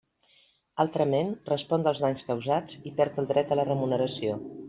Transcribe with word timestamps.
Altrament, 0.83 1.29
respon 1.49 1.85
dels 1.89 2.01
danys 2.05 2.25
causats 2.31 2.81
i 2.93 2.97
perd 3.01 3.23
el 3.25 3.31
dret 3.35 3.53
a 3.57 3.61
la 3.63 3.67
remuneració. 3.71 4.43